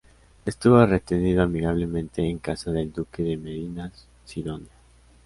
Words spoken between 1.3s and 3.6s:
amigablemente en casa del duque de